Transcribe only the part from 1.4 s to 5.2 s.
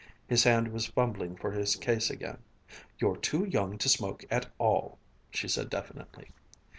his case again. "You're too young to smoke at all,"